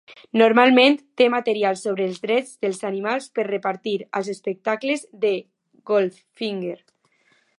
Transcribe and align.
Normalment 0.41 0.95
té 1.21 1.25
material 1.33 1.77
sobre 1.81 2.07
els 2.11 2.23
drets 2.23 2.55
dels 2.65 2.79
animals 2.89 3.29
per 3.39 3.45
repartir 3.49 3.95
als 4.21 4.33
espectacles 4.35 5.07
de 5.27 5.33
Goldfinger. 5.93 6.77